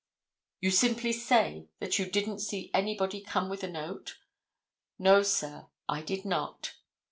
[0.61, 4.17] "You simply say that you didn't see anybody come with a note?"
[4.97, 6.73] "No, sir; I did not."